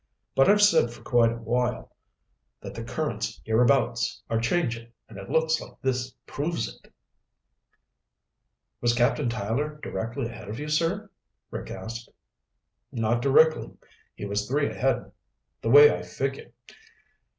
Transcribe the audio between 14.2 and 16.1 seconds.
was three ahead, the way I